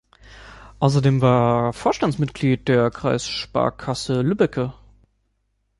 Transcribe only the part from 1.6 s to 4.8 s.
er Vorstandsmitglied der Kreissparkasse Lübbecke.